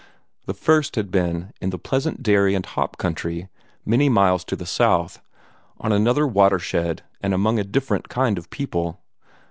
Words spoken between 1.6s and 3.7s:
in the pleasant dairy and hop country